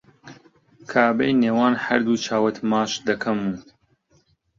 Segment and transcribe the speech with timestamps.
[0.91, 3.51] کەعبەی نێوان هەردوو چاوت ماچ دەکەم و